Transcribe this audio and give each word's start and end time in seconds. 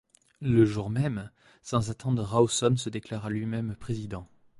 Le 0.41 0.65
jour 0.65 0.89
même, 0.89 1.29
sans 1.61 1.91
attendre, 1.91 2.23
Rawson 2.23 2.75
se 2.75 2.89
déclara 2.89 3.29
lui-même 3.29 3.75
président. 3.75 4.27